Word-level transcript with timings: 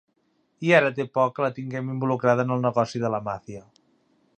I 0.69 0.73
ara 0.77 0.89
té 0.99 1.05
por 1.17 1.29
que 1.35 1.45
la 1.45 1.51
tinguem 1.59 1.93
involucrada 1.97 2.49
en 2.49 2.55
el 2.57 2.67
negoci 2.67 3.05
de 3.07 3.17
la 3.17 3.25
màfia. 3.31 3.65